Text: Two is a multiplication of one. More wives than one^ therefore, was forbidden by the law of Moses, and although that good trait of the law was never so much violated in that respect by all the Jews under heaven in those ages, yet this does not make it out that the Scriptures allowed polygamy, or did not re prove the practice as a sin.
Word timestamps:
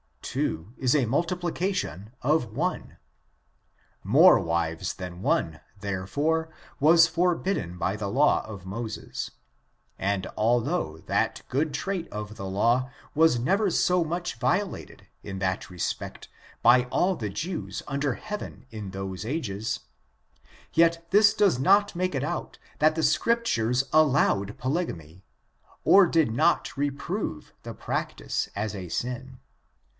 Two 0.23 0.73
is 0.77 0.95
a 0.95 1.05
multiplication 1.05 2.11
of 2.21 2.53
one. 2.53 2.97
More 4.01 4.39
wives 4.39 4.93
than 4.93 5.21
one^ 5.21 5.59
therefore, 5.81 6.49
was 6.79 7.05
forbidden 7.05 7.77
by 7.77 7.97
the 7.97 8.07
law 8.07 8.43
of 8.47 8.65
Moses, 8.65 9.31
and 9.99 10.25
although 10.37 10.99
that 11.05 11.41
good 11.49 11.73
trait 11.73 12.07
of 12.13 12.37
the 12.37 12.45
law 12.45 12.89
was 13.13 13.39
never 13.39 13.69
so 13.69 14.03
much 14.05 14.39
violated 14.39 15.05
in 15.21 15.39
that 15.39 15.69
respect 15.69 16.29
by 16.63 16.85
all 16.85 17.15
the 17.17 17.29
Jews 17.29 17.83
under 17.85 18.13
heaven 18.13 18.65
in 18.71 18.91
those 18.91 19.25
ages, 19.25 19.81
yet 20.73 21.05
this 21.11 21.33
does 21.33 21.59
not 21.59 21.95
make 21.95 22.15
it 22.15 22.23
out 22.23 22.57
that 22.79 22.95
the 22.95 23.03
Scriptures 23.03 23.83
allowed 23.91 24.57
polygamy, 24.57 25.25
or 25.83 26.07
did 26.07 26.31
not 26.31 26.75
re 26.77 26.89
prove 26.89 27.53
the 27.63 27.73
practice 27.73 28.49
as 28.55 28.73
a 28.73 28.87
sin. 28.89 29.37